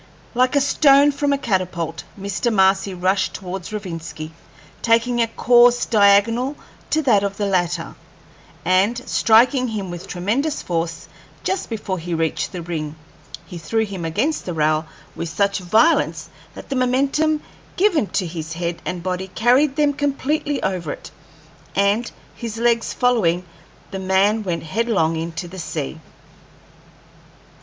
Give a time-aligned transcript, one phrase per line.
[0.33, 2.51] Like a stone from a catapult, Mr.
[2.51, 4.31] Marcy rushed towards Rovinski,
[4.81, 6.55] taking a course diagonal
[6.89, 7.93] to that of the latter,
[8.65, 11.07] and, striking him with tremendous force
[11.43, 12.95] just before he reached the ring,
[13.45, 17.43] he threw him against the rail with such violence that the momentum
[17.77, 21.11] given to his head and body carried them completely over it,
[21.75, 23.45] and his legs following,
[23.91, 25.99] the man went headlong into the sea.